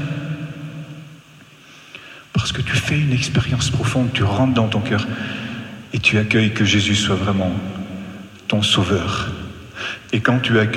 Parce 2.33 2.51
que 2.51 2.61
tu 2.61 2.75
fais 2.75 2.99
une 2.99 3.13
expérience 3.13 3.71
profonde, 3.71 4.09
tu 4.13 4.23
rentres 4.23 4.53
dans 4.53 4.67
ton 4.67 4.79
cœur 4.79 5.07
et 5.93 5.99
tu 5.99 6.17
accueilles 6.17 6.53
que 6.53 6.65
Jésus 6.65 6.95
soit 6.95 7.15
vraiment 7.15 7.53
ton 8.47 8.61
sauveur. 8.61 9.31
Et 10.11 10.19
quand 10.19 10.39
tu 10.39 10.59
as 10.59 10.67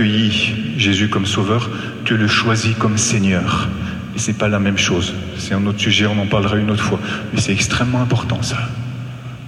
Jésus 0.77 1.09
comme 1.09 1.27
sauveur, 1.27 1.71
tu 2.05 2.17
le 2.17 2.29
choisis 2.29 2.75
comme 2.77 2.97
Seigneur. 2.97 3.69
Et 4.15 4.19
c'est 4.19 4.39
pas 4.39 4.49
la 4.49 4.59
même 4.59 4.79
chose. 4.79 5.15
C'est 5.37 5.55
un 5.55 5.67
autre 5.67 5.81
sujet, 5.81 6.07
on 6.07 6.19
en 6.19 6.27
parlera 6.27 6.57
une 6.57 6.71
autre 6.71 6.83
fois. 6.83 7.01
Mais 7.33 7.41
c'est 7.41 7.53
extrêmement 7.53 8.01
important 8.01 8.43
ça. 8.43 8.59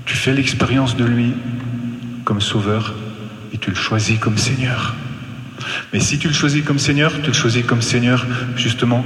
Tu 0.05 0.17
fais 0.17 0.33
l'expérience 0.33 0.97
de 0.97 1.05
lui 1.05 1.33
comme 2.25 2.41
sauveur 2.41 2.95
et 3.53 3.59
tu 3.59 3.71
le 3.71 3.77
choisis 3.77 4.19
comme 4.19 4.37
Seigneur. 4.37 4.95
Mais 5.93 6.01
si 6.01 6.19
tu 6.19 6.29
le 6.29 6.35
choisis 6.35 6.63
comme 6.63 6.79
Seigneur, 6.79 7.13
tu 7.23 7.29
le 7.29 7.33
choisis 7.33 7.65
comme 7.65 7.83
Seigneur 7.83 8.27
justement 8.57 9.05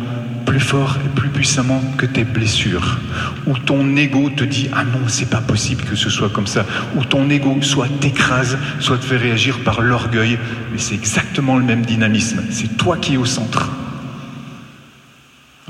plus 0.53 0.61
fort 0.61 0.99
et 1.03 1.09
plus 1.09 1.31
puissamment 1.31 1.83
que 1.97 2.05
tes 2.05 2.25
blessures, 2.25 2.99
où 3.47 3.57
ton 3.57 3.97
ego 3.97 4.29
te 4.29 4.45
dit 4.45 4.69
ah 4.75 4.85
non 4.85 5.09
c'est 5.09 5.31
pas 5.31 5.41
possible 5.41 5.83
que 5.83 5.97
ce 5.97 6.11
soit 6.11 6.29
comme 6.29 6.47
ça, 6.47 6.67
où 6.95 7.07
ton 7.07 7.31
ego 7.31 7.57
soit 7.63 7.89
t'écrase, 8.01 8.59
soit 8.79 8.99
te 8.99 9.05
fait 9.07 9.17
réagir 9.17 9.61
par 9.61 9.81
l'orgueil, 9.81 10.39
mais 10.71 10.77
c'est 10.77 10.95
exactement 10.95 11.57
le 11.57 11.65
même 11.65 11.87
dynamisme, 11.87 12.43
c'est 12.51 12.77
toi 12.77 12.99
qui 12.99 13.15
es 13.15 13.17
au 13.17 13.25
centre. 13.25 13.71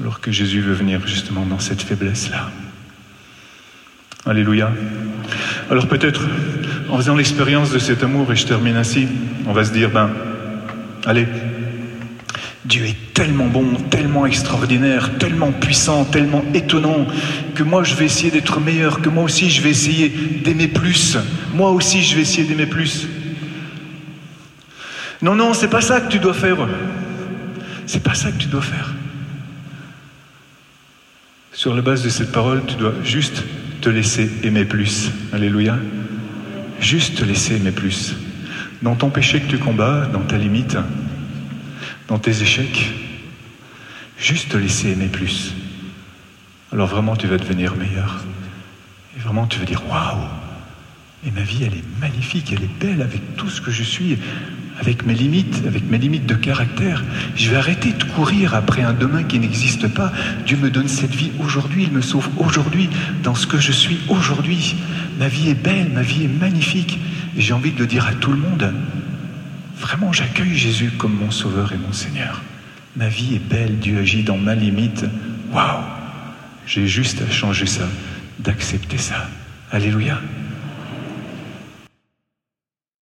Alors 0.00 0.18
que 0.18 0.32
Jésus 0.32 0.60
veut 0.60 0.74
venir 0.74 1.06
justement 1.06 1.46
dans 1.46 1.60
cette 1.60 1.82
faiblesse 1.82 2.28
là. 2.30 2.50
Alléluia. 4.26 4.72
Alors 5.70 5.86
peut-être 5.86 6.22
en 6.88 6.96
faisant 6.96 7.14
l'expérience 7.14 7.70
de 7.70 7.78
cet 7.78 8.02
amour, 8.02 8.32
et 8.32 8.36
je 8.36 8.46
termine 8.46 8.74
ainsi, 8.74 9.06
on 9.46 9.52
va 9.52 9.64
se 9.64 9.72
dire 9.72 9.90
ben 9.90 10.10
allez 11.06 11.28
Dieu 12.64 12.84
est 12.84 13.11
tellement 13.22 13.46
bon, 13.46 13.74
tellement 13.88 14.26
extraordinaire, 14.26 15.16
tellement 15.16 15.52
puissant, 15.52 16.04
tellement 16.04 16.42
étonnant, 16.54 17.06
que 17.54 17.62
moi 17.62 17.84
je 17.84 17.94
vais 17.94 18.06
essayer 18.06 18.32
d'être 18.32 18.58
meilleur, 18.58 19.00
que 19.00 19.08
moi 19.08 19.22
aussi 19.22 19.48
je 19.48 19.62
vais 19.62 19.70
essayer 19.70 20.08
d'aimer 20.08 20.66
plus. 20.66 21.16
Moi 21.54 21.70
aussi 21.70 22.02
je 22.02 22.16
vais 22.16 22.22
essayer 22.22 22.42
d'aimer 22.48 22.66
plus. 22.66 23.06
Non, 25.22 25.36
non, 25.36 25.54
c'est 25.54 25.68
pas 25.68 25.80
ça 25.80 26.00
que 26.00 26.10
tu 26.10 26.18
dois 26.18 26.34
faire. 26.34 26.66
C'est 27.86 28.02
pas 28.02 28.14
ça 28.14 28.32
que 28.32 28.38
tu 28.38 28.48
dois 28.48 28.60
faire. 28.60 28.92
Sur 31.52 31.76
la 31.76 31.82
base 31.82 32.02
de 32.02 32.08
cette 32.08 32.32
parole, 32.32 32.62
tu 32.66 32.74
dois 32.74 32.94
juste 33.04 33.44
te 33.82 33.88
laisser 33.88 34.28
aimer 34.42 34.64
plus. 34.64 35.12
Alléluia. 35.32 35.78
Juste 36.80 37.20
te 37.20 37.24
laisser 37.24 37.54
aimer 37.54 37.70
plus. 37.70 38.16
Dans 38.82 38.96
ton 38.96 39.10
péché 39.10 39.38
que 39.38 39.46
tu 39.46 39.58
combats, 39.58 40.06
dans 40.12 40.22
ta 40.22 40.38
limite, 40.38 40.76
dans 42.08 42.18
tes 42.18 42.42
échecs, 42.42 43.01
juste 44.22 44.50
te 44.50 44.56
laisser 44.56 44.90
aimer 44.90 45.08
plus. 45.08 45.52
Alors 46.72 46.86
vraiment, 46.86 47.16
tu 47.16 47.26
vas 47.26 47.36
devenir 47.36 47.74
meilleur. 47.76 48.24
Et 49.16 49.20
vraiment, 49.20 49.46
tu 49.46 49.58
vas 49.58 49.64
dire 49.64 49.82
waouh! 49.90 50.24
Et 51.26 51.30
ma 51.30 51.42
vie, 51.42 51.64
elle 51.64 51.74
est 51.74 52.00
magnifique, 52.00 52.52
elle 52.52 52.64
est 52.64 52.78
belle 52.80 53.02
avec 53.02 53.36
tout 53.36 53.48
ce 53.48 53.60
que 53.60 53.70
je 53.70 53.82
suis, 53.82 54.18
avec 54.80 55.04
mes 55.06 55.14
limites, 55.14 55.62
avec 55.66 55.88
mes 55.88 55.98
limites 55.98 56.26
de 56.26 56.34
caractère. 56.34 57.04
Je 57.36 57.50
vais 57.50 57.56
arrêter 57.56 57.92
de 57.92 58.02
courir 58.04 58.54
après 58.54 58.82
un 58.82 58.92
demain 58.92 59.22
qui 59.22 59.38
n'existe 59.38 59.86
pas. 59.88 60.12
Dieu 60.46 60.56
me 60.56 60.70
donne 60.70 60.88
cette 60.88 61.14
vie 61.14 61.30
aujourd'hui, 61.40 61.84
il 61.84 61.92
me 61.92 62.00
sauve 62.00 62.28
aujourd'hui, 62.38 62.88
dans 63.22 63.34
ce 63.34 63.46
que 63.46 63.58
je 63.58 63.70
suis 63.70 64.00
aujourd'hui. 64.08 64.76
Ma 65.18 65.28
vie 65.28 65.50
est 65.50 65.62
belle, 65.62 65.90
ma 65.90 66.02
vie 66.02 66.24
est 66.24 66.40
magnifique. 66.40 66.98
Et 67.36 67.40
j'ai 67.40 67.52
envie 67.52 67.72
de 67.72 67.78
le 67.78 67.86
dire 67.86 68.06
à 68.06 68.14
tout 68.14 68.32
le 68.32 68.38
monde. 68.38 68.72
Vraiment, 69.78 70.12
j'accueille 70.12 70.56
Jésus 70.56 70.92
comme 70.96 71.14
mon 71.14 71.30
Sauveur 71.30 71.72
et 71.72 71.78
mon 71.78 71.92
Seigneur. 71.92 72.40
Ma 72.94 73.08
vie 73.08 73.36
est 73.36 73.38
belle, 73.38 73.78
Dieu 73.78 73.98
agit 74.00 74.22
dans 74.22 74.36
ma 74.36 74.54
limite. 74.54 75.04
Waouh 75.52 75.82
J'ai 76.66 76.86
juste 76.86 77.22
à 77.22 77.30
changer 77.30 77.66
ça, 77.66 77.88
d'accepter 78.38 78.98
ça. 78.98 79.28
Alléluia. 79.70 80.20